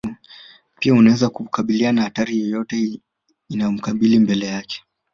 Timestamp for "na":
1.95-2.01